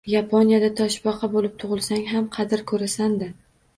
Yaponiyada 0.11 0.69
toshbaqa 0.79 1.29
bo‘lib 1.35 1.59
tug‘ilsang 1.65 2.03
ham 2.15 2.27
qadr 2.39 2.65
ko‘rasan-da 2.73 3.29